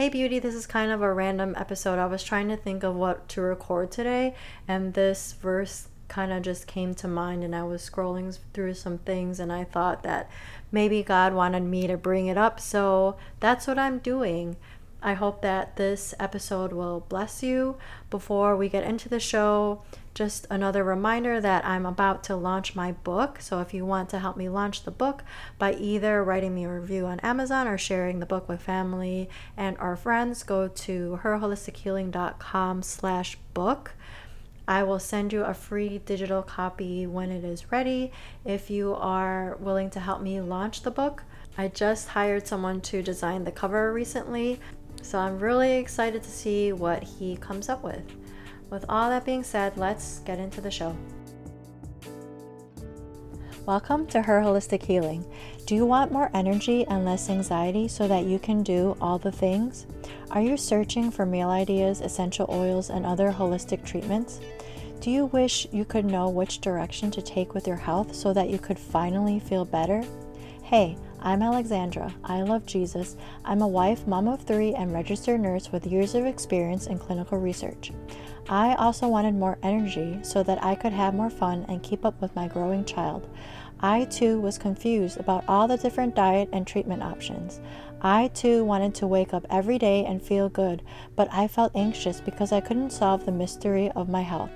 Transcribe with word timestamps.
Hey 0.00 0.08
Beauty, 0.08 0.38
this 0.38 0.54
is 0.54 0.66
kind 0.66 0.90
of 0.90 1.02
a 1.02 1.12
random 1.12 1.54
episode. 1.58 1.98
I 1.98 2.06
was 2.06 2.24
trying 2.24 2.48
to 2.48 2.56
think 2.56 2.82
of 2.82 2.94
what 2.94 3.28
to 3.28 3.42
record 3.42 3.90
today, 3.90 4.34
and 4.66 4.94
this 4.94 5.34
verse 5.34 5.88
kind 6.08 6.32
of 6.32 6.40
just 6.40 6.66
came 6.66 6.94
to 6.94 7.06
mind, 7.06 7.44
and 7.44 7.54
I 7.54 7.64
was 7.64 7.82
scrolling 7.82 8.34
through 8.54 8.72
some 8.72 8.96
things, 8.96 9.38
and 9.38 9.52
I 9.52 9.64
thought 9.64 10.02
that 10.04 10.30
maybe 10.72 11.02
God 11.02 11.34
wanted 11.34 11.64
me 11.64 11.86
to 11.86 11.98
bring 11.98 12.28
it 12.28 12.38
up, 12.38 12.60
so 12.60 13.18
that's 13.40 13.66
what 13.66 13.78
I'm 13.78 13.98
doing. 13.98 14.56
I 15.02 15.12
hope 15.12 15.42
that 15.42 15.76
this 15.76 16.14
episode 16.18 16.72
will 16.72 17.00
bless 17.10 17.42
you. 17.42 17.76
Before 18.08 18.56
we 18.56 18.70
get 18.70 18.84
into 18.84 19.10
the 19.10 19.20
show, 19.20 19.82
just 20.14 20.46
another 20.50 20.82
reminder 20.82 21.40
that 21.40 21.64
I'm 21.64 21.86
about 21.86 22.24
to 22.24 22.36
launch 22.36 22.74
my 22.74 22.92
book. 22.92 23.40
So 23.40 23.60
if 23.60 23.72
you 23.72 23.86
want 23.86 24.08
to 24.10 24.18
help 24.18 24.36
me 24.36 24.48
launch 24.48 24.82
the 24.82 24.90
book 24.90 25.22
by 25.58 25.74
either 25.74 26.22
writing 26.24 26.54
me 26.54 26.64
a 26.64 26.72
review 26.72 27.06
on 27.06 27.20
Amazon 27.20 27.68
or 27.68 27.78
sharing 27.78 28.18
the 28.20 28.26
book 28.26 28.48
with 28.48 28.60
family 28.60 29.28
and 29.56 29.78
our 29.78 29.96
friends, 29.96 30.42
go 30.42 30.68
to 30.68 31.20
herholistichealing.com 31.22 32.82
slash 32.82 33.36
book. 33.54 33.92
I 34.66 34.82
will 34.82 35.00
send 35.00 35.32
you 35.32 35.42
a 35.42 35.54
free 35.54 35.98
digital 35.98 36.42
copy 36.42 37.06
when 37.06 37.30
it 37.30 37.42
is 37.42 37.72
ready 37.72 38.12
if 38.44 38.70
you 38.70 38.94
are 38.94 39.56
willing 39.58 39.90
to 39.90 40.00
help 40.00 40.22
me 40.22 40.40
launch 40.40 40.82
the 40.82 40.90
book. 40.90 41.24
I 41.58 41.68
just 41.68 42.08
hired 42.08 42.46
someone 42.46 42.80
to 42.82 43.02
design 43.02 43.44
the 43.44 43.50
cover 43.52 43.92
recently, 43.92 44.60
so 45.02 45.18
I'm 45.18 45.40
really 45.40 45.72
excited 45.72 46.22
to 46.22 46.30
see 46.30 46.72
what 46.72 47.02
he 47.02 47.36
comes 47.36 47.68
up 47.68 47.82
with. 47.82 48.02
With 48.70 48.84
all 48.88 49.10
that 49.10 49.24
being 49.24 49.42
said, 49.42 49.76
let's 49.76 50.20
get 50.20 50.38
into 50.38 50.60
the 50.60 50.70
show. 50.70 50.96
Welcome 53.66 54.06
to 54.08 54.22
Her 54.22 54.40
Holistic 54.40 54.84
Healing. 54.84 55.24
Do 55.66 55.74
you 55.74 55.84
want 55.84 56.12
more 56.12 56.30
energy 56.34 56.86
and 56.86 57.04
less 57.04 57.28
anxiety 57.30 57.88
so 57.88 58.06
that 58.06 58.26
you 58.26 58.38
can 58.38 58.62
do 58.62 58.96
all 59.00 59.18
the 59.18 59.32
things? 59.32 59.86
Are 60.30 60.40
you 60.40 60.56
searching 60.56 61.10
for 61.10 61.26
meal 61.26 61.48
ideas, 61.48 62.00
essential 62.00 62.46
oils, 62.48 62.90
and 62.90 63.04
other 63.04 63.32
holistic 63.32 63.84
treatments? 63.84 64.38
Do 65.00 65.10
you 65.10 65.26
wish 65.26 65.66
you 65.72 65.84
could 65.84 66.04
know 66.04 66.28
which 66.28 66.60
direction 66.60 67.10
to 67.10 67.22
take 67.22 67.54
with 67.54 67.66
your 67.66 67.76
health 67.76 68.14
so 68.14 68.32
that 68.34 68.50
you 68.50 68.58
could 68.60 68.78
finally 68.78 69.40
feel 69.40 69.64
better? 69.64 70.04
Hey, 70.62 70.96
I'm 71.18 71.42
Alexandra. 71.42 72.14
I 72.24 72.42
love 72.42 72.66
Jesus. 72.66 73.16
I'm 73.44 73.62
a 73.62 73.68
wife, 73.68 74.06
mom 74.06 74.28
of 74.28 74.42
three, 74.42 74.74
and 74.74 74.92
registered 74.92 75.40
nurse 75.40 75.72
with 75.72 75.86
years 75.86 76.14
of 76.14 76.24
experience 76.24 76.86
in 76.86 76.98
clinical 76.98 77.38
research. 77.38 77.92
I 78.48 78.74
also 78.74 79.06
wanted 79.08 79.34
more 79.34 79.58
energy 79.62 80.18
so 80.22 80.42
that 80.42 80.62
I 80.62 80.74
could 80.74 80.92
have 80.92 81.14
more 81.14 81.30
fun 81.30 81.64
and 81.68 81.82
keep 81.82 82.04
up 82.04 82.20
with 82.20 82.34
my 82.34 82.48
growing 82.48 82.84
child. 82.84 83.28
I 83.80 84.04
too 84.04 84.40
was 84.40 84.58
confused 84.58 85.18
about 85.18 85.44
all 85.48 85.66
the 85.66 85.76
different 85.76 86.14
diet 86.14 86.48
and 86.52 86.66
treatment 86.66 87.02
options. 87.02 87.60
I 88.02 88.28
too 88.28 88.64
wanted 88.64 88.94
to 88.96 89.06
wake 89.06 89.32
up 89.32 89.46
every 89.48 89.78
day 89.78 90.04
and 90.04 90.22
feel 90.22 90.48
good, 90.48 90.82
but 91.16 91.28
I 91.32 91.48
felt 91.48 91.72
anxious 91.74 92.20
because 92.20 92.52
I 92.52 92.60
couldn't 92.60 92.90
solve 92.90 93.24
the 93.24 93.32
mystery 93.32 93.90
of 93.92 94.08
my 94.08 94.22
health. 94.22 94.50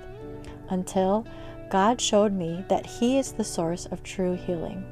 Until 0.69 1.25
God 1.69 1.99
showed 1.99 2.33
me 2.33 2.65
that 2.69 2.85
He 2.85 3.17
is 3.17 3.31
the 3.31 3.43
source 3.43 3.85
of 3.87 4.03
true 4.03 4.35
healing. 4.35 4.85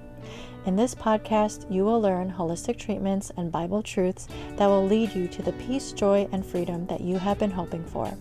In 0.66 0.76
this 0.76 0.96
podcast, 0.96 1.70
you 1.72 1.84
will 1.84 2.00
learn 2.00 2.32
holistic 2.32 2.78
treatments 2.78 3.32
and 3.36 3.52
Bible 3.52 3.84
truths 3.84 4.28
that 4.56 4.68
will 4.68 4.86
lead 4.86 5.14
you 5.14 5.28
to 5.28 5.42
the 5.42 5.54
peace, 5.54 5.92
joy, 5.92 6.28
and 6.32 6.46
freedom 6.46 6.88
that 6.88 7.02
you 7.02 7.18
have 7.18 7.38
been 7.38 7.52
hoping 7.52 7.84
for. 7.84 8.16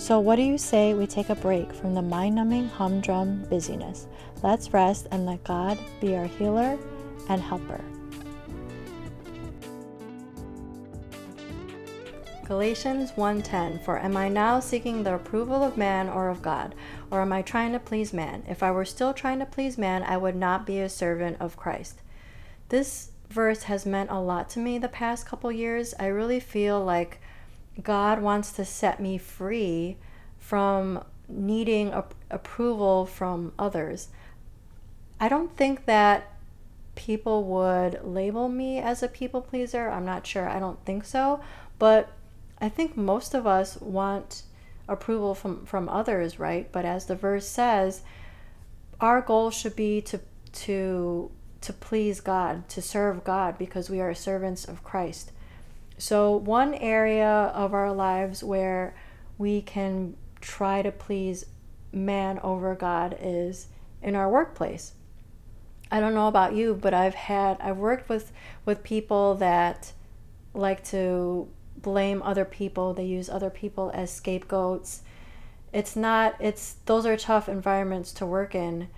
So, 0.00 0.18
what 0.18 0.36
do 0.36 0.42
you 0.42 0.56
say 0.56 0.94
we 0.94 1.06
take 1.06 1.28
a 1.28 1.34
break 1.34 1.74
from 1.74 1.94
the 1.94 2.00
mind 2.00 2.36
numbing 2.36 2.68
humdrum 2.68 3.44
busyness? 3.50 4.06
Let's 4.42 4.72
rest 4.72 5.06
and 5.10 5.26
let 5.26 5.44
God 5.44 5.78
be 6.00 6.16
our 6.16 6.24
healer 6.24 6.78
and 7.28 7.42
helper. 7.42 7.84
Galatians 12.46 13.12
1:10 13.12 13.84
For 13.84 13.98
am 13.98 14.16
I 14.16 14.30
now 14.30 14.58
seeking 14.58 15.02
the 15.02 15.16
approval 15.16 15.62
of 15.62 15.76
man 15.76 16.08
or 16.08 16.30
of 16.30 16.40
God 16.40 16.74
or 17.10 17.20
am 17.20 17.34
I 17.34 17.42
trying 17.42 17.72
to 17.72 17.78
please 17.78 18.14
man 18.14 18.42
if 18.48 18.62
I 18.62 18.70
were 18.70 18.86
still 18.86 19.12
trying 19.12 19.38
to 19.40 19.46
please 19.46 19.76
man 19.76 20.02
I 20.02 20.16
would 20.16 20.34
not 20.34 20.64
be 20.64 20.80
a 20.80 20.88
servant 20.88 21.36
of 21.40 21.58
Christ 21.58 22.00
This 22.70 23.10
verse 23.28 23.64
has 23.64 23.84
meant 23.84 24.10
a 24.10 24.18
lot 24.18 24.48
to 24.50 24.60
me 24.60 24.78
the 24.78 24.88
past 24.88 25.26
couple 25.26 25.52
years 25.52 25.92
I 26.00 26.06
really 26.06 26.40
feel 26.40 26.82
like 26.82 27.20
God 27.82 28.20
wants 28.20 28.52
to 28.52 28.64
set 28.64 29.00
me 29.00 29.18
free 29.18 29.96
from 30.38 31.04
needing 31.28 31.88
a- 31.88 32.04
approval 32.30 33.06
from 33.06 33.52
others. 33.58 34.08
I 35.18 35.28
don't 35.28 35.56
think 35.56 35.84
that 35.86 36.32
people 36.94 37.44
would 37.44 38.00
label 38.04 38.48
me 38.48 38.78
as 38.78 39.02
a 39.02 39.08
people 39.08 39.40
pleaser. 39.40 39.88
I'm 39.88 40.04
not 40.04 40.26
sure. 40.26 40.48
I 40.48 40.58
don't 40.58 40.84
think 40.84 41.04
so. 41.04 41.40
But 41.78 42.10
I 42.60 42.68
think 42.68 42.96
most 42.96 43.34
of 43.34 43.46
us 43.46 43.80
want 43.80 44.42
approval 44.88 45.34
from, 45.34 45.64
from 45.64 45.88
others, 45.88 46.38
right? 46.38 46.70
But 46.70 46.84
as 46.84 47.06
the 47.06 47.14
verse 47.14 47.46
says, 47.46 48.02
our 49.00 49.22
goal 49.22 49.50
should 49.50 49.76
be 49.76 50.00
to 50.02 50.20
to 50.52 51.30
to 51.60 51.72
please 51.72 52.20
God, 52.20 52.68
to 52.70 52.82
serve 52.82 53.22
God 53.22 53.58
because 53.58 53.90
we 53.90 54.00
are 54.00 54.14
servants 54.14 54.64
of 54.64 54.82
Christ. 54.82 55.30
So, 56.00 56.34
one 56.34 56.72
area 56.72 57.28
of 57.28 57.74
our 57.74 57.92
lives 57.92 58.42
where 58.42 58.94
we 59.36 59.60
can 59.60 60.16
try 60.40 60.80
to 60.80 60.90
please 60.90 61.44
man 61.92 62.38
over 62.42 62.74
God 62.74 63.18
is 63.20 63.66
in 64.02 64.14
our 64.14 64.30
workplace. 64.30 64.94
I 65.90 66.00
don't 66.00 66.14
know 66.14 66.26
about 66.26 66.54
you, 66.54 66.72
but 66.72 66.94
I've 66.94 67.14
had 67.14 67.58
I've 67.60 67.76
worked 67.76 68.08
with 68.08 68.32
with 68.64 68.82
people 68.82 69.34
that 69.36 69.92
like 70.54 70.82
to 70.84 71.48
blame 71.76 72.22
other 72.22 72.46
people. 72.46 72.94
They 72.94 73.04
use 73.04 73.28
other 73.28 73.50
people 73.50 73.90
as 73.92 74.10
scapegoats. 74.10 75.02
It's 75.70 75.96
not 75.96 76.34
it's 76.40 76.76
those 76.86 77.04
are 77.04 77.18
tough 77.18 77.46
environments 77.46 78.10
to 78.12 78.24
work 78.24 78.54
in. 78.54 78.88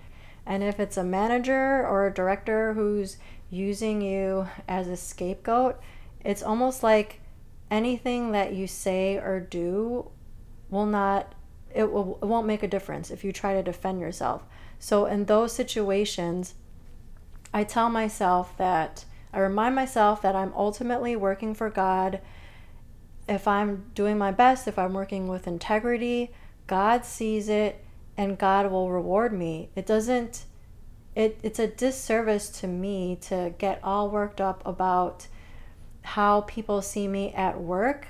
And 0.45 0.63
if 0.63 0.79
it's 0.79 0.95
a 0.95 1.03
manager 1.03 1.85
or 1.85 2.07
a 2.07 2.13
director 2.13 2.75
who's 2.75 3.17
using 3.49 4.01
you 4.01 4.47
as 4.69 4.87
a 4.87 4.95
scapegoat, 4.95 5.81
it's 6.23 6.43
almost 6.43 6.83
like 6.83 7.19
anything 7.69 8.31
that 8.31 8.53
you 8.53 8.67
say 8.67 9.17
or 9.17 9.39
do 9.39 10.09
will 10.69 10.85
not 10.85 11.33
it, 11.73 11.91
will, 11.91 12.19
it 12.21 12.25
won't 12.25 12.45
make 12.45 12.61
a 12.61 12.67
difference 12.67 13.09
if 13.09 13.23
you 13.23 13.31
try 13.31 13.53
to 13.53 13.63
defend 13.63 13.99
yourself. 13.99 14.43
So 14.79 15.05
in 15.05 15.25
those 15.25 15.53
situations 15.53 16.55
i 17.53 17.63
tell 17.63 17.89
myself 17.89 18.57
that 18.57 19.05
i 19.31 19.39
remind 19.39 19.75
myself 19.75 20.21
that 20.21 20.35
i'm 20.35 20.53
ultimately 20.55 21.15
working 21.15 21.53
for 21.53 21.69
god. 21.69 22.19
If 23.27 23.47
i'm 23.47 23.85
doing 23.93 24.17
my 24.17 24.31
best 24.31 24.67
if 24.67 24.77
i'm 24.77 24.93
working 24.93 25.27
with 25.27 25.47
integrity 25.47 26.31
god 26.67 27.05
sees 27.05 27.49
it 27.49 27.83
and 28.17 28.37
god 28.37 28.69
will 28.71 28.91
reward 28.91 29.33
me. 29.33 29.69
It 29.75 29.85
doesn't 29.85 30.45
it, 31.15 31.39
it's 31.43 31.59
a 31.59 31.67
disservice 31.67 32.49
to 32.61 32.67
me 32.67 33.17
to 33.21 33.53
get 33.57 33.79
all 33.83 34.09
worked 34.09 34.41
up 34.41 34.65
about 34.65 35.27
how 36.03 36.41
people 36.41 36.81
see 36.81 37.07
me 37.07 37.33
at 37.33 37.59
work 37.59 38.07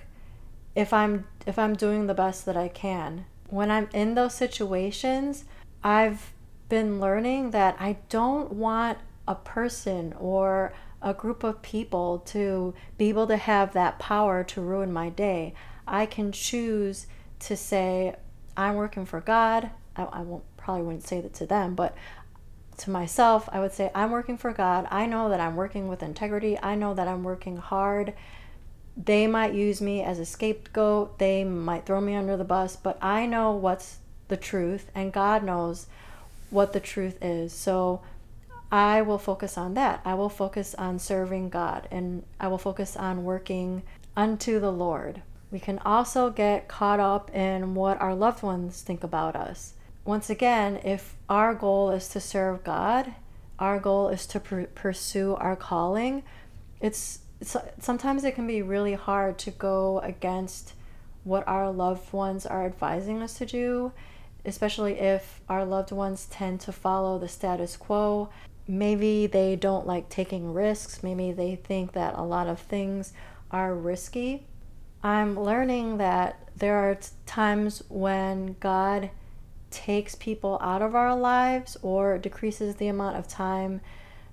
if 0.76 0.92
I'm 0.92 1.28
if 1.46 1.58
I'm 1.60 1.76
doing 1.76 2.08
the 2.08 2.14
best 2.14 2.46
that 2.46 2.58
I 2.58 2.68
can. 2.68 3.26
When 3.50 3.70
I'm 3.70 3.90
in 3.94 4.16
those 4.16 4.34
situations, 4.34 5.46
I've 5.84 6.34
been 6.70 7.00
learning 7.00 7.52
that 7.52 7.76
I 7.80 7.98
don't 8.10 8.54
want 8.54 8.98
a 9.28 9.36
person 9.36 10.14
or 10.20 10.74
a 11.02 11.14
group 11.14 11.44
of 11.44 11.62
people 11.62 12.20
to 12.20 12.74
be 12.98 13.10
able 13.10 13.28
to 13.28 13.38
have 13.38 13.74
that 13.74 14.00
power 14.00 14.44
to 14.46 14.62
ruin 14.62 14.92
my 14.92 15.10
day. 15.10 15.54
I 15.88 16.06
can 16.06 16.32
choose 16.32 17.08
to 17.40 17.58
say, 17.58 18.16
I'm 18.56 18.76
working 18.76 19.06
for 19.06 19.20
God. 19.20 19.70
I, 19.96 20.04
I 20.04 20.22
won't 20.22 20.44
probably 20.58 20.84
wouldn't 20.84 21.06
say 21.06 21.20
that 21.20 21.34
to 21.36 21.46
them, 21.46 21.76
but 21.76 21.94
to 22.78 22.90
myself, 22.90 23.48
I 23.52 23.60
would 23.60 23.72
say, 23.72 23.92
I'm 23.94 24.12
working 24.12 24.38
for 24.38 24.52
God. 24.52 24.88
I 24.90 25.06
know 25.06 25.30
that 25.30 25.40
I'm 25.40 25.56
working 25.56 25.88
with 25.88 26.04
integrity. 26.04 26.58
I 26.62 26.76
know 26.76 26.94
that 26.94 27.08
I'm 27.08 27.24
working 27.24 27.58
hard. 27.58 28.14
They 28.96 29.28
might 29.28 29.54
use 29.54 29.82
me 29.82 30.02
as 30.02 30.20
a 30.20 30.26
scapegoat. 30.26 31.20
They 31.20 31.44
might 31.44 31.86
throw 31.86 32.02
me 32.02 32.16
under 32.16 32.38
the 32.38 32.44
bus, 32.44 32.76
but 32.76 32.98
I 33.02 33.26
know 33.26 33.52
what's 33.52 33.98
the 34.28 34.38
truth, 34.38 34.90
and 34.96 35.12
God 35.12 35.44
knows 35.44 35.88
what 36.50 36.74
the 36.74 36.80
truth 36.80 37.18
is. 37.22 37.54
So 37.54 38.02
I 38.72 39.02
will 39.02 39.18
focus 39.18 39.58
on 39.58 39.74
that. 39.76 40.02
I 40.06 40.14
will 40.14 40.30
focus 40.30 40.76
on 40.76 41.00
serving 41.00 41.50
God, 41.50 41.88
and 41.92 42.24
I 42.40 42.48
will 42.48 42.58
focus 42.58 42.96
on 42.96 43.24
working 43.24 43.84
unto 44.16 44.60
the 44.60 44.72
Lord. 44.72 45.22
We 45.52 45.60
can 45.60 45.80
also 45.80 46.30
get 46.30 46.68
caught 46.68 47.00
up 47.00 47.30
in 47.36 47.76
what 47.76 48.02
our 48.02 48.16
loved 48.16 48.42
ones 48.42 48.82
think 48.82 49.04
about 49.04 49.36
us 49.36 49.74
once 50.06 50.30
again, 50.30 50.80
if 50.84 51.16
our 51.30 51.54
goal 51.54 51.92
is 51.92 52.10
to 52.10 52.20
serve 52.20 52.64
God, 52.64 53.14
our 53.58 53.80
goal 53.80 54.10
is 54.10 54.26
to 54.28 54.40
pr- 54.40 54.64
pursue 54.76 55.36
our 55.36 55.56
calling, 55.56 56.24
it's, 56.82 57.20
it's 57.40 57.56
sometimes 57.80 58.24
it 58.24 58.36
can 58.36 58.46
be 58.46 58.62
really 58.62 58.94
hard 58.94 59.38
to 59.40 59.52
go 59.52 60.00
against 60.00 60.74
what 61.24 61.48
our 61.48 61.72
loved 61.72 62.12
ones 62.12 62.46
are 62.46 62.66
advising 62.66 63.22
us 63.22 63.36
to 63.36 63.46
do, 63.46 63.94
especially 64.44 65.00
if 65.00 65.40
our 65.48 65.64
loved 65.64 65.92
ones 65.92 66.28
tend 66.30 66.60
to 66.60 66.72
follow 66.74 67.18
the 67.18 67.30
status 67.30 67.78
quo. 67.78 68.30
Maybe 68.68 69.28
they 69.28 69.56
don't 69.56 69.88
like 69.88 70.10
taking 70.10 70.54
risks. 70.54 71.02
Maybe 71.02 71.32
they 71.32 71.56
think 71.56 71.94
that 71.94 72.16
a 72.16 72.24
lot 72.24 72.48
of 72.48 72.60
things 72.60 73.14
are 73.52 73.74
risky. 73.74 74.46
I'm 75.02 75.40
learning 75.40 75.98
that 75.98 76.50
there 76.56 76.76
are 76.76 76.98
times 77.26 77.84
when 77.90 78.56
God 78.60 79.10
takes 79.74 80.16
people 80.16 80.58
out 80.62 80.82
of 80.82 80.96
our 80.96 81.16
lives 81.16 81.76
or 81.82 82.18
decreases 82.18 82.76
the 82.76 82.88
amount 82.88 83.18
of 83.18 83.28
time 83.28 83.82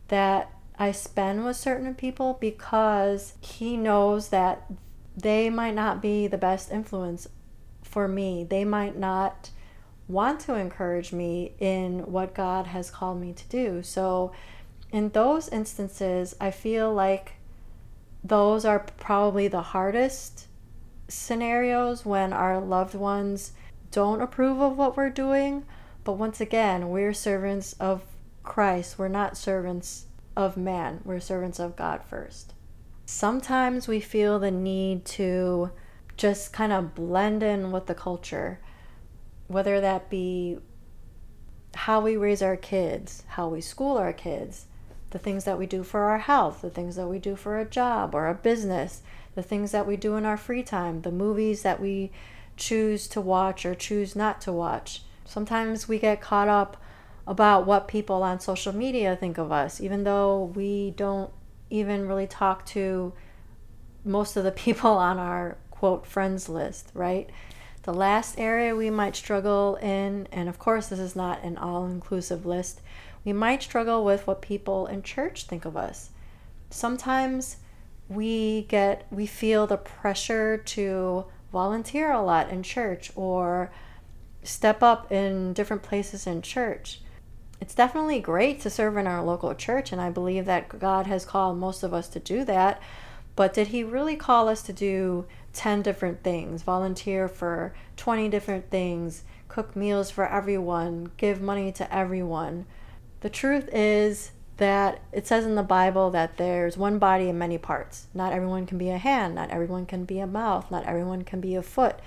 that 0.09 0.53
I 0.79 0.93
spend 0.93 1.45
with 1.45 1.57
certain 1.57 1.95
people 1.95 2.39
because 2.41 3.35
He 3.41 3.77
knows 3.77 4.29
that 4.29 4.71
they 5.17 5.51
might 5.51 5.75
not 5.75 6.01
be 6.01 6.27
the 6.27 6.39
best 6.39 6.71
influence 6.71 7.27
for 7.83 8.07
me. 8.07 8.45
They 8.45 8.65
might 8.65 8.97
not 8.97 9.51
want 10.07 10.41
to 10.41 10.55
encourage 10.55 11.13
me 11.13 11.55
in 11.59 12.11
what 12.11 12.35
God 12.35 12.67
has 12.69 12.91
called 12.91 13.21
me 13.21 13.33
to 13.33 13.49
do. 13.49 13.83
So, 13.83 14.33
in 14.93 15.11
those 15.11 15.49
instances, 15.49 16.35
I 16.41 16.51
feel 16.51 16.93
like 16.93 17.35
those 18.23 18.65
are 18.65 18.81
probably 18.81 19.49
the 19.49 19.63
hardest 19.63 20.49
scenarios 21.09 22.05
when 22.05 22.33
our 22.33 22.61
loved 22.61 22.95
ones 22.95 23.53
don't 23.91 24.21
approve 24.21 24.61
of 24.61 24.77
what 24.77 24.97
we're 24.97 25.11
doing. 25.11 25.65
But 26.05 26.13
once 26.13 26.41
again, 26.41 26.89
we're 26.89 27.13
servants 27.13 27.75
of 27.75 28.03
Christ. 28.43 28.99
We're 28.99 29.09
not 29.09 29.37
servants 29.37 30.07
of 30.37 30.57
man, 30.57 31.01
we're 31.05 31.21
servants 31.21 31.59
of 31.59 31.77
God 31.77 32.03
first. 32.05 32.55
Sometimes 33.05 33.89
we 33.89 34.01
feel 34.01 34.39
the 34.39 34.51
need 34.51 35.05
to 35.05 35.71
just 36.17 36.53
kind 36.53 36.73
of 36.73 36.95
blend 36.95 37.43
in 37.43 37.73
with 37.73 37.87
the 37.87 37.95
culture, 37.95 38.61
whether 39.49 39.81
that 39.81 40.09
be 40.09 40.59
how 41.75 42.01
we 42.01 42.17
raise 42.17 42.43
our 42.43 42.57
kids, 42.57 43.25
how 43.29 43.49
we 43.49 43.61
school 43.61 43.97
our 43.97 44.13
kids, 44.13 44.67
the 45.11 45.19
things 45.19 45.45
that 45.45 45.59
we 45.59 45.67
do 45.67 45.83
for 45.83 46.03
our 46.05 46.19
health, 46.19 46.63
the 46.63 46.71
things 46.71 46.97
that 46.97 47.09
we 47.09 47.19
do 47.19 47.35
for 47.37 47.59
a 47.59 47.65
job 47.65 48.15
or 48.15 48.29
a 48.29 48.35
business, 48.35 49.03
the 49.35 49.43
things 49.43 49.73
that 49.73 49.87
we 49.87 49.97
do 49.97 50.17
in 50.17 50.25
our 50.25 50.37
free 50.37 50.63
time, 50.63 51.03
the 51.03 51.11
movies 51.11 51.63
that 51.63 51.81
we 51.81 52.11
choose 52.61 53.09
to 53.09 53.21
watch 53.21 53.67
or 53.67 53.75
choose 53.75 54.15
not 54.15 54.41
to 54.43 54.53
watch. 54.53 55.03
Sometimes 55.25 55.89
we 55.89 55.99
get 55.99 56.21
caught 56.21 56.49
up 56.49 56.77
about 57.27 57.67
what 57.67 57.89
people 57.89 58.23
on 58.23 58.39
social 58.39 58.75
media 58.75 59.17
think 59.17 59.39
of 59.39 59.51
us, 59.51 59.81
even 59.81 60.05
though 60.05 60.53
we 60.55 60.93
don't 60.93 61.31
even 61.71 62.07
really 62.07 62.27
talk 62.27 62.67
to 62.67 63.13
most 64.05 64.37
of 64.37 64.45
the 64.45 64.53
people 64.65 64.93
on 64.93 65.19
our 65.19 65.57
quote 65.71 66.07
friends 66.07 66.49
list, 66.49 66.91
right? 66.95 67.31
The 67.85 67.95
last 67.95 68.39
area 68.39 68.77
we 68.77 68.91
might 68.91 69.17
struggle 69.17 69.77
in, 69.77 70.29
and 70.31 70.49
of 70.49 70.59
course, 70.59 70.89
this 70.89 70.99
is 70.99 71.17
not 71.17 71.43
an 71.43 71.57
all 71.57 71.87
inclusive 71.87 72.45
list, 72.45 72.83
we 73.25 73.33
might 73.33 73.63
struggle 73.63 74.05
with 74.05 74.27
what 74.27 74.43
people 74.43 74.87
in 74.87 75.03
church 75.03 75.45
think 75.45 75.65
of 75.65 75.77
us. 75.77 76.11
Sometimes 76.69 77.57
we 78.09 78.63
get 78.63 79.07
we 79.11 79.25
feel 79.25 79.67
the 79.67 79.77
pressure 79.77 80.59
to 80.59 81.25
volunteer 81.53 82.13
a 82.13 82.23
lot 82.23 82.51
in 82.51 82.63
church 82.63 83.11
or 83.17 83.71
step 84.43 84.83
up 84.83 85.11
in 85.13 85.53
different 85.53 85.83
places 85.83 86.27
in 86.27 86.43
church. 86.43 87.01
It's 87.61 87.75
definitely 87.75 88.21
great 88.21 88.61
to 88.61 88.71
serve 88.71 88.97
in 88.97 89.07
our 89.07 89.23
local 89.23 89.55
church, 89.55 89.93
and 89.93 90.01
I 90.01 90.11
believe 90.11 90.47
that 90.47 90.79
God 90.79 91.07
has 91.07 91.27
called 91.27 91.59
most 91.59 91.83
of 91.83 91.93
us 91.93 92.09
to 92.09 92.21
do 92.21 92.45
that. 92.47 92.81
But 93.37 93.53
did 93.53 93.69
He 93.69 93.85
really 93.85 94.17
call 94.17 94.49
us 94.49 94.63
to 94.63 94.73
do 94.73 95.27
10 95.53 95.83
different 95.83 96.23
things, 96.23 96.63
volunteer 96.63 97.29
for 97.29 97.75
20 97.97 98.29
different 98.29 98.71
things, 98.71 99.25
cook 99.49 99.77
meals 99.77 100.11
for 100.11 100.27
everyone, 100.27 101.13
give 101.17 101.43
money 101.43 101.71
to 101.73 101.95
everyone? 101.95 102.67
The 103.21 103.31
truth 103.31 103.69
is 103.73 104.33
that 104.61 105.01
it 105.11 105.27
says 105.27 105.47
in 105.47 105.55
the 105.55 105.63
Bible 105.63 106.11
that 106.11 106.37
there's 106.37 106.77
one 106.77 106.99
body 106.99 107.31
and 107.31 107.39
many 107.39 107.57
parts. 107.57 108.09
Not 108.13 108.35
everyone 108.35 108.67
can 108.67 108.77
be 108.77 108.91
a 108.91 108.99
hand, 108.99 109.35
not 109.35 109.51
everyone 109.51 109.87
can 109.87 110.05
be 110.05 110.21
a 110.21 110.27
mouth, 110.27 110.71
not 110.71 110.85
everyone 110.85 111.25
can 111.25 111.41
be 111.41 111.55
a 111.55 111.63
foot. 111.63 111.99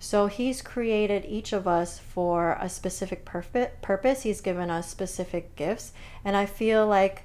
So 0.00 0.26
he's 0.26 0.62
created 0.62 1.26
each 1.26 1.52
of 1.52 1.68
us 1.68 1.98
for 1.98 2.56
a 2.60 2.70
specific 2.70 3.26
purpose. 3.26 4.22
He's 4.22 4.40
given 4.40 4.70
us 4.70 4.90
specific 4.90 5.54
gifts. 5.54 5.92
And 6.24 6.34
I 6.34 6.46
feel 6.46 6.86
like 6.86 7.24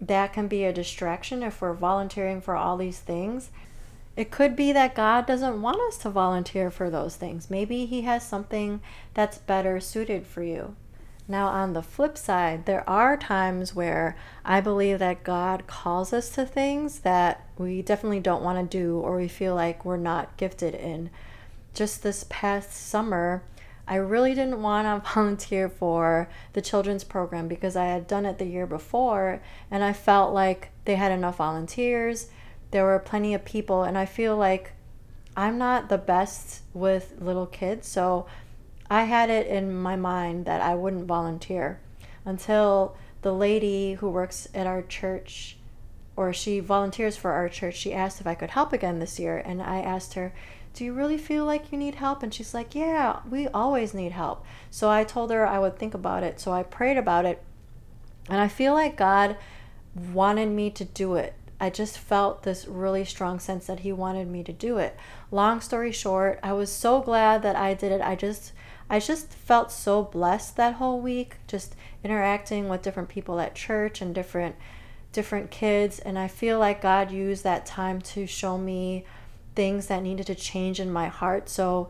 that 0.00 0.32
can 0.32 0.48
be 0.48 0.64
a 0.64 0.72
distraction 0.72 1.44
if 1.44 1.60
we're 1.60 1.72
volunteering 1.72 2.40
for 2.40 2.56
all 2.56 2.76
these 2.76 2.98
things. 2.98 3.50
It 4.16 4.32
could 4.32 4.56
be 4.56 4.72
that 4.72 4.96
God 4.96 5.26
doesn't 5.26 5.62
want 5.62 5.80
us 5.88 5.96
to 5.98 6.10
volunteer 6.10 6.72
for 6.72 6.90
those 6.90 7.14
things. 7.14 7.50
Maybe 7.50 7.86
He 7.86 8.02
has 8.02 8.26
something 8.26 8.80
that's 9.14 9.38
better 9.38 9.78
suited 9.78 10.26
for 10.26 10.42
you. 10.42 10.74
Now, 11.30 11.48
on 11.48 11.74
the 11.74 11.82
flip 11.82 12.16
side, 12.16 12.64
there 12.64 12.88
are 12.88 13.18
times 13.18 13.74
where 13.74 14.16
I 14.46 14.62
believe 14.62 14.98
that 15.00 15.24
God 15.24 15.66
calls 15.66 16.14
us 16.14 16.30
to 16.30 16.46
things 16.46 17.00
that 17.00 17.46
we 17.58 17.82
definitely 17.82 18.20
don't 18.20 18.42
want 18.42 18.58
to 18.70 18.78
do 18.78 18.98
or 18.98 19.16
we 19.16 19.28
feel 19.28 19.54
like 19.54 19.84
we're 19.84 19.98
not 19.98 20.38
gifted 20.38 20.74
in. 20.74 21.10
Just 21.74 22.02
this 22.02 22.24
past 22.30 22.72
summer, 22.72 23.42
I 23.86 23.96
really 23.96 24.34
didn't 24.34 24.62
want 24.62 24.86
to 25.04 25.10
volunteer 25.14 25.68
for 25.68 26.30
the 26.54 26.62
children's 26.62 27.04
program 27.04 27.46
because 27.46 27.76
I 27.76 27.86
had 27.86 28.06
done 28.06 28.24
it 28.24 28.38
the 28.38 28.46
year 28.46 28.66
before 28.66 29.42
and 29.70 29.84
I 29.84 29.92
felt 29.92 30.32
like 30.32 30.70
they 30.86 30.94
had 30.94 31.12
enough 31.12 31.36
volunteers. 31.36 32.28
There 32.70 32.84
were 32.84 32.98
plenty 32.98 33.34
of 33.34 33.44
people, 33.44 33.82
and 33.82 33.96
I 33.96 34.04
feel 34.04 34.36
like 34.36 34.72
I'm 35.36 35.56
not 35.56 35.88
the 35.88 35.98
best 35.98 36.62
with 36.74 37.14
little 37.18 37.46
kids, 37.46 37.88
so 37.88 38.26
I 38.90 39.04
had 39.04 39.30
it 39.30 39.46
in 39.46 39.74
my 39.74 39.96
mind 39.96 40.46
that 40.46 40.60
I 40.60 40.74
wouldn't 40.74 41.06
volunteer 41.06 41.80
until 42.24 42.96
the 43.22 43.32
lady 43.32 43.94
who 43.94 44.08
works 44.08 44.48
at 44.54 44.66
our 44.66 44.82
church 44.82 45.56
or 46.18 46.32
she 46.32 46.58
volunteers 46.58 47.16
for 47.16 47.30
our 47.30 47.48
church, 47.48 47.76
she 47.76 47.94
asked 47.94 48.20
if 48.20 48.26
I 48.26 48.34
could 48.34 48.50
help 48.50 48.72
again 48.72 48.98
this 48.98 49.20
year. 49.20 49.38
And 49.38 49.62
I 49.62 49.78
asked 49.78 50.14
her, 50.14 50.32
Do 50.74 50.84
you 50.84 50.92
really 50.92 51.16
feel 51.16 51.44
like 51.44 51.70
you 51.70 51.78
need 51.78 51.94
help? 51.94 52.24
And 52.24 52.34
she's 52.34 52.52
like, 52.52 52.74
Yeah, 52.74 53.20
we 53.30 53.46
always 53.46 53.94
need 53.94 54.10
help. 54.10 54.44
So 54.68 54.90
I 54.90 55.04
told 55.04 55.30
her 55.30 55.46
I 55.46 55.60
would 55.60 55.78
think 55.78 55.94
about 55.94 56.24
it. 56.24 56.40
So 56.40 56.50
I 56.50 56.64
prayed 56.64 56.96
about 56.96 57.24
it. 57.24 57.40
And 58.28 58.40
I 58.40 58.48
feel 58.48 58.74
like 58.74 58.96
God 58.96 59.36
wanted 60.12 60.48
me 60.48 60.70
to 60.70 60.84
do 60.84 61.14
it. 61.14 61.34
I 61.60 61.70
just 61.70 61.98
felt 61.98 62.42
this 62.42 62.66
really 62.66 63.04
strong 63.04 63.40
sense 63.40 63.66
that 63.66 63.80
He 63.80 63.92
wanted 63.92 64.28
me 64.28 64.44
to 64.44 64.52
do 64.52 64.78
it. 64.78 64.96
Long 65.30 65.60
story 65.60 65.92
short, 65.92 66.38
I 66.42 66.52
was 66.52 66.70
so 66.70 67.00
glad 67.00 67.42
that 67.42 67.56
I 67.56 67.74
did 67.74 67.92
it. 67.92 68.00
I 68.00 68.14
just 68.14 68.52
I 68.90 69.00
just 69.00 69.32
felt 69.34 69.70
so 69.70 70.02
blessed 70.02 70.56
that 70.56 70.74
whole 70.74 71.00
week, 71.00 71.36
just 71.46 71.76
interacting 72.02 72.68
with 72.68 72.82
different 72.82 73.08
people 73.10 73.38
at 73.40 73.54
church 73.54 74.00
and 74.00 74.14
different 74.14 74.56
different 75.12 75.50
kids 75.50 75.98
and 75.98 76.18
I 76.18 76.28
feel 76.28 76.58
like 76.58 76.82
God 76.82 77.10
used 77.10 77.42
that 77.42 77.64
time 77.64 78.00
to 78.02 78.26
show 78.26 78.58
me 78.58 79.04
things 79.54 79.86
that 79.86 80.02
needed 80.02 80.26
to 80.26 80.34
change 80.34 80.78
in 80.78 80.92
my 80.92 81.08
heart. 81.08 81.48
So 81.48 81.88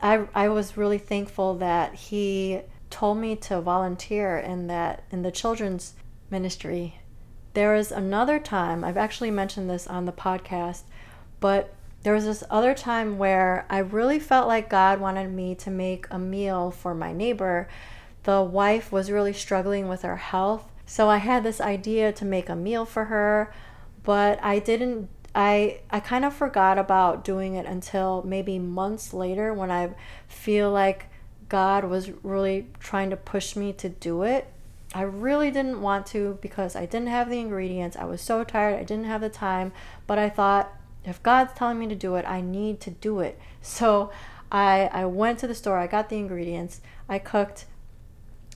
I 0.00 0.28
I 0.34 0.48
was 0.48 0.76
really 0.76 0.98
thankful 0.98 1.54
that 1.56 1.94
he 1.94 2.60
told 2.90 3.18
me 3.18 3.36
to 3.36 3.60
volunteer 3.60 4.38
in 4.38 4.66
that 4.66 5.04
in 5.10 5.22
the 5.22 5.30
children's 5.30 5.94
ministry. 6.30 6.99
There 7.54 7.74
is 7.74 7.90
another 7.90 8.38
time, 8.38 8.84
I've 8.84 8.96
actually 8.96 9.30
mentioned 9.30 9.68
this 9.68 9.86
on 9.86 10.06
the 10.06 10.12
podcast, 10.12 10.82
but 11.40 11.74
there 12.02 12.14
was 12.14 12.24
this 12.24 12.44
other 12.48 12.74
time 12.74 13.18
where 13.18 13.66
I 13.68 13.78
really 13.78 14.18
felt 14.18 14.46
like 14.48 14.70
God 14.70 15.00
wanted 15.00 15.30
me 15.30 15.54
to 15.56 15.70
make 15.70 16.06
a 16.10 16.18
meal 16.18 16.70
for 16.70 16.94
my 16.94 17.12
neighbor. 17.12 17.68
The 18.22 18.42
wife 18.42 18.90
was 18.92 19.10
really 19.10 19.32
struggling 19.32 19.88
with 19.88 20.02
her 20.02 20.16
health. 20.16 20.64
So 20.86 21.08
I 21.08 21.18
had 21.18 21.44
this 21.44 21.60
idea 21.60 22.12
to 22.12 22.24
make 22.24 22.48
a 22.48 22.56
meal 22.56 22.84
for 22.84 23.06
her, 23.06 23.52
but 24.02 24.42
I 24.42 24.58
didn't 24.58 25.08
I 25.34 25.80
I 25.90 26.00
kind 26.00 26.24
of 26.24 26.34
forgot 26.34 26.78
about 26.78 27.22
doing 27.22 27.54
it 27.54 27.66
until 27.66 28.22
maybe 28.26 28.58
months 28.58 29.12
later 29.14 29.54
when 29.54 29.70
I 29.70 29.90
feel 30.26 30.70
like 30.70 31.06
God 31.48 31.84
was 31.84 32.10
really 32.22 32.68
trying 32.80 33.10
to 33.10 33.16
push 33.16 33.54
me 33.56 33.72
to 33.74 33.88
do 33.88 34.22
it. 34.22 34.52
I 34.94 35.02
really 35.02 35.50
didn't 35.50 35.80
want 35.80 36.06
to 36.06 36.38
because 36.40 36.74
I 36.74 36.84
didn't 36.84 37.08
have 37.08 37.30
the 37.30 37.38
ingredients. 37.38 37.96
I 37.96 38.04
was 38.04 38.20
so 38.20 38.42
tired. 38.42 38.78
I 38.78 38.82
didn't 38.82 39.04
have 39.04 39.20
the 39.20 39.28
time, 39.28 39.72
but 40.06 40.18
I 40.18 40.28
thought 40.28 40.72
if 41.04 41.22
God's 41.22 41.52
telling 41.52 41.78
me 41.78 41.86
to 41.88 41.94
do 41.94 42.16
it, 42.16 42.24
I 42.26 42.40
need 42.40 42.80
to 42.80 42.90
do 42.90 43.20
it. 43.20 43.38
So 43.62 44.10
I 44.50 44.88
I 44.92 45.04
went 45.04 45.38
to 45.40 45.46
the 45.46 45.54
store, 45.54 45.76
I 45.76 45.86
got 45.86 46.08
the 46.08 46.16
ingredients, 46.16 46.80
I 47.08 47.18
cooked, 47.18 47.66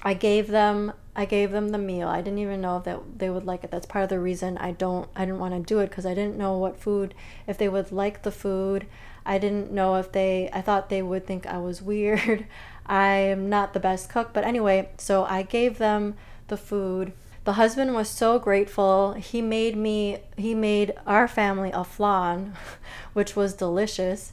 I 0.03 0.15
gave 0.15 0.49
them 0.49 0.95
I 1.17 1.25
gave 1.25 1.53
them 1.53 1.69
the 1.69 1.79
meal. 1.79 2.09
I 2.09 2.21
didn't 2.21 2.41
even 2.41 2.61
know 2.61 2.81
that 2.85 3.19
they 3.19 3.31
would 3.31 3.47
like 3.47 3.65
it. 3.65 3.71
That's 3.71 3.87
part 3.87 4.05
of 4.05 4.11
the 4.11 4.19
reason 4.19 4.59
I 4.59 4.73
don't 4.73 5.09
I 5.15 5.25
didn't 5.25 5.41
want 5.41 5.55
to 5.55 5.61
do 5.61 5.79
it 5.81 5.89
because 5.89 6.07
I 6.07 6.15
didn't 6.15 6.37
know 6.37 6.59
what 6.59 6.81
food 6.81 7.15
if 7.47 7.57
they 7.59 7.69
would 7.69 7.93
like 7.93 8.23
the 8.23 8.33
food. 8.33 8.87
I 9.25 9.39
didn't 9.39 9.71
know 9.73 9.95
if 9.97 10.13
they 10.13 10.51
I 10.53 10.61
thought 10.61 10.89
they 10.89 11.03
would 11.03 11.27
think 11.27 11.47
I 11.47 11.59
was 11.59 11.81
weird. 11.83 12.47
I 12.87 13.15
am 13.15 13.49
not 13.49 13.73
the 13.73 13.81
best 13.81 14.11
cook, 14.11 14.31
but 14.33 14.45
anyway, 14.45 14.91
so 14.99 15.25
I 15.25 15.43
gave 15.43 15.79
them 15.79 16.17
the 16.49 16.57
food 16.57 17.13
the 17.45 17.55
husband 17.55 17.95
was 17.95 18.09
so 18.09 18.39
grateful. 18.39 19.13
He 19.13 19.43
made 19.43 19.77
me, 19.77 20.19
he 20.37 20.55
made 20.55 20.95
our 21.07 21.29
family 21.29 21.71
a 21.73 21.85
flan, 21.85 22.55
which 23.13 23.37
was 23.37 23.53
delicious. 23.53 24.33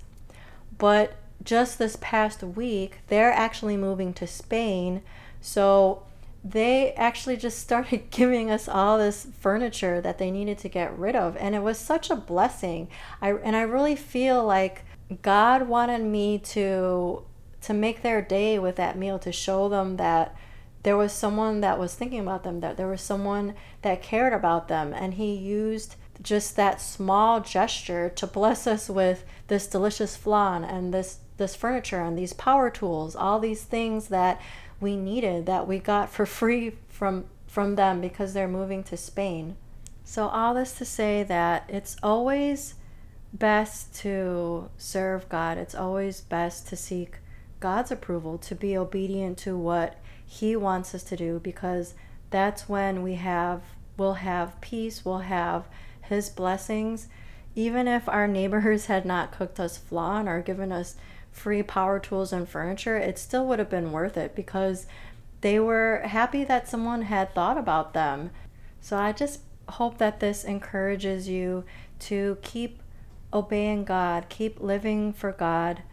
But 0.77 1.15
just 1.43 1.77
this 1.77 1.97
past 1.99 2.41
week, 2.41 2.99
they're 3.07 3.33
actually 3.33 3.75
moving 3.75 4.13
to 4.13 4.25
Spain. 4.25 5.01
So 5.41 6.03
they 6.43 6.93
actually 6.93 7.37
just 7.37 7.59
started 7.59 8.09
giving 8.11 8.49
us 8.49 8.67
all 8.67 8.97
this 8.97 9.27
furniture 9.39 10.01
that 10.01 10.17
they 10.17 10.31
needed 10.31 10.57
to 10.59 10.69
get 10.69 10.97
rid 10.97 11.15
of 11.15 11.37
and 11.37 11.55
it 11.55 11.61
was 11.61 11.77
such 11.77 12.09
a 12.09 12.15
blessing. 12.15 12.87
I 13.21 13.31
and 13.33 13.55
i 13.55 13.61
really 13.61 13.95
feel 13.95 14.43
like 14.43 14.83
god 15.21 15.67
wanted 15.67 16.01
me 16.01 16.39
to 16.39 17.23
to 17.61 17.73
make 17.73 18.01
their 18.01 18.21
day 18.21 18.57
with 18.57 18.75
that 18.77 18.97
meal 18.97 19.19
to 19.19 19.31
show 19.31 19.69
them 19.69 19.97
that 19.97 20.35
there 20.83 20.97
was 20.97 21.11
someone 21.11 21.61
that 21.61 21.77
was 21.77 21.93
thinking 21.93 22.19
about 22.19 22.43
them 22.43 22.59
that 22.61 22.77
there 22.77 22.87
was 22.87 23.01
someone 23.01 23.53
that 23.81 24.01
cared 24.01 24.33
about 24.33 24.67
them. 24.67 24.93
And 24.93 25.15
he 25.15 25.35
used 25.35 25.95
just 26.21 26.55
that 26.55 26.81
small 26.81 27.41
gesture 27.41 28.09
to 28.09 28.27
bless 28.27 28.67
us 28.67 28.89
with 28.89 29.23
this 29.47 29.67
delicious 29.67 30.15
flan 30.15 30.63
and 30.63 30.93
this 30.93 31.19
this 31.37 31.55
furniture 31.55 31.99
and 31.99 32.15
these 32.15 32.33
power 32.33 32.69
tools 32.69 33.15
all 33.15 33.39
these 33.39 33.63
things 33.63 34.09
that 34.09 34.39
we 34.81 34.97
needed 34.97 35.45
that 35.45 35.67
we 35.67 35.79
got 35.79 36.09
for 36.09 36.25
free 36.25 36.75
from 36.89 37.25
from 37.47 37.75
them 37.75 38.01
because 38.01 38.33
they're 38.33 38.47
moving 38.47 38.83
to 38.83 38.97
Spain. 38.97 39.55
So 40.03 40.27
all 40.27 40.53
this 40.53 40.73
to 40.73 40.85
say 40.85 41.23
that 41.23 41.65
it's 41.67 41.97
always 42.01 42.75
best 43.33 43.93
to 43.95 44.69
serve 44.77 45.29
God. 45.29 45.57
It's 45.57 45.75
always 45.75 46.21
best 46.21 46.67
to 46.69 46.75
seek 46.75 47.17
God's 47.59 47.91
approval, 47.91 48.37
to 48.39 48.55
be 48.55 48.77
obedient 48.77 49.37
to 49.39 49.57
what 49.57 49.99
he 50.25 50.55
wants 50.55 50.95
us 50.95 51.03
to 51.03 51.17
do 51.17 51.39
because 51.39 51.93
that's 52.29 52.67
when 52.67 53.03
we 53.03 53.15
have 53.15 53.61
we'll 53.97 54.13
have 54.13 54.59
peace, 54.61 55.05
we'll 55.05 55.19
have 55.19 55.67
his 56.03 56.29
blessings. 56.29 57.07
Even 57.53 57.87
if 57.87 58.07
our 58.07 58.27
neighbors 58.27 58.85
had 58.87 59.05
not 59.05 59.31
cooked 59.31 59.59
us 59.59 59.77
flan 59.77 60.27
or 60.27 60.41
given 60.41 60.71
us 60.71 60.95
free 61.31 61.63
power 61.63 61.99
tools 61.99 62.33
and 62.33 62.47
furniture, 62.47 62.97
it 62.97 63.17
still 63.17 63.47
would 63.47 63.59
have 63.59 63.69
been 63.69 63.91
worth 63.91 64.17
it 64.17 64.35
because 64.35 64.85
they 65.41 65.59
were 65.59 66.01
happy 66.05 66.43
that 66.43 66.67
someone 66.67 67.03
had 67.03 67.33
thought 67.33 67.57
about 67.57 67.93
them. 67.93 68.31
So 68.79 68.97
I 68.97 69.11
just 69.11 69.41
hope 69.69 69.97
that 69.97 70.19
this 70.19 70.43
encourages 70.43 71.27
you 71.27 71.63
to 71.99 72.37
keep 72.41 72.81
obeying 73.33 73.85
God, 73.85 74.27
keep 74.29 74.59
living 74.59 75.13
for 75.13 75.31
God. 75.31 75.83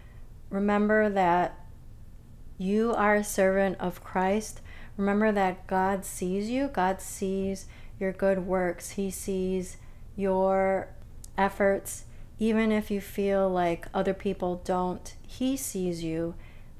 Remember 0.50 1.08
that 1.08 1.66
you 2.58 2.92
are 2.94 3.16
a 3.16 3.24
servant 3.24 3.76
of 3.78 4.02
Christ. 4.02 4.60
Remember 4.96 5.30
that 5.30 5.66
God 5.66 6.04
sees 6.04 6.50
you, 6.50 6.68
God 6.68 7.00
sees 7.00 7.66
your 8.00 8.12
good 8.12 8.46
works, 8.46 8.90
He 8.90 9.10
sees 9.10 9.76
your 10.16 10.88
efforts 11.36 12.04
even 12.38 12.70
if 12.72 12.90
you 12.90 13.00
feel 13.00 13.48
like 13.48 13.86
other 13.92 14.14
people 14.14 14.62
don't, 14.64 15.14
He 15.26 15.56
sees 15.56 16.02
you, 16.02 16.34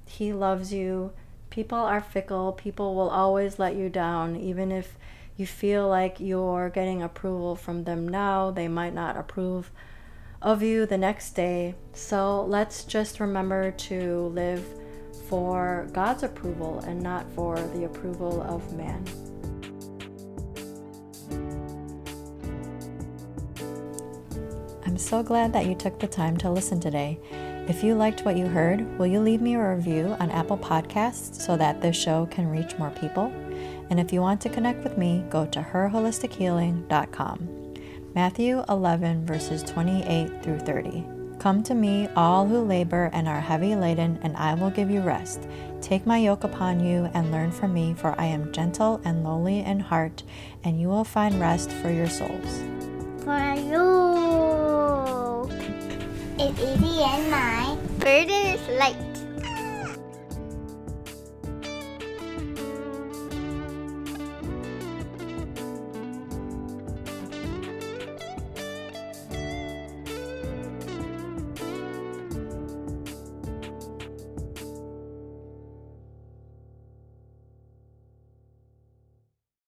He 0.07 0.33
loves 0.33 0.73
you. 0.73 1.13
People 1.51 1.79
are 1.79 2.01
fickle, 2.01 2.53
people 2.53 2.95
will 2.95 3.09
always 3.11 3.59
let 3.59 3.75
you 3.75 3.89
down, 3.89 4.37
even 4.37 4.71
if 4.71 4.97
you 5.37 5.47
feel 5.47 5.89
like 5.89 6.21
you're 6.21 6.69
getting 6.69 7.03
approval 7.03 7.57
from 7.57 7.85
them 7.85 8.07
now, 8.07 8.51
they 8.51 8.69
might 8.69 8.93
not 8.93 9.17
approve 9.17 9.71
of 10.43 10.63
you 10.63 10.87
the 10.87 10.99
next 10.99 11.33
day. 11.33 11.75
So 11.93 12.45
let's 12.45 12.85
just 12.85 13.21
remember 13.21 13.71
to 13.71 14.27
live 14.35 14.65
for 15.29 15.89
God's 15.93 16.23
approval 16.23 16.81
and 16.81 17.01
not 17.01 17.31
for 17.33 17.57
the 17.57 17.85
approval 17.85 18.43
of 18.43 18.73
man. 18.77 19.05
So 25.09 25.23
glad 25.23 25.55
that 25.55 25.65
you 25.65 25.75
took 25.75 25.99
the 25.99 26.07
time 26.07 26.37
to 26.37 26.51
listen 26.51 26.79
today. 26.79 27.19
If 27.67 27.83
you 27.83 27.95
liked 27.95 28.27
what 28.27 28.37
you 28.37 28.47
heard, 28.47 28.99
will 28.99 29.07
you 29.07 29.21
leave 29.21 29.41
me 29.41 29.55
a 29.55 29.75
review 29.75 30.15
on 30.21 30.31
Apple 30.31 30.59
Podcasts 30.59 31.41
so 31.41 31.57
that 31.57 31.81
this 31.81 31.97
show 31.97 32.27
can 32.27 32.47
reach 32.47 32.77
more 32.77 32.91
people? 32.91 33.33
And 33.89 33.99
if 33.99 34.13
you 34.13 34.21
want 34.21 34.43
to 34.43 34.51
connect 34.51 34.85
with 34.85 34.99
me, 34.99 35.25
go 35.31 35.47
to 35.47 35.63
herholistichealing.com. 35.63 37.49
Matthew 38.15 38.63
11, 38.69 39.25
verses 39.25 39.63
28 39.63 40.43
through 40.43 40.59
30. 40.59 41.07
Come 41.39 41.63
to 41.63 41.75
me, 41.75 42.09
all 42.15 42.47
who 42.47 42.61
labor 42.61 43.09
and 43.15 43.27
are 43.27 43.41
heavy 43.41 43.75
laden, 43.77 44.19
and 44.23 44.37
I 44.37 44.53
will 44.53 44.71
give 44.71 44.91
you 44.91 45.01
rest. 45.01 45.49
Take 45.81 46.05
my 46.05 46.19
yoke 46.19 46.45
upon 46.45 46.81
you 46.81 47.09
and 47.15 47.33
learn 47.33 47.51
from 47.51 47.73
me, 47.73 47.95
for 47.95 48.15
I 48.21 48.27
am 48.27 48.53
gentle 48.53 49.01
and 49.07 49.25
lowly 49.25 49.61
in 49.61 49.81
heart, 49.81 50.23
and 50.65 50.79
you 50.79 50.89
will 50.89 51.05
find 51.05 51.41
rest 51.41 51.71
for 51.71 51.91
your 51.91 52.11
souls. 52.11 52.63
For 53.25 53.55
you. 53.55 54.28
It's 56.41 56.61
easy 56.61 57.03
and 57.03 57.31
my 57.33 57.77
burden 57.99 58.31
is 58.31 58.63
light. 58.79 59.08